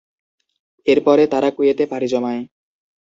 [0.87, 2.41] এরপরে তারা কুয়েতে পাড়ি জমায়।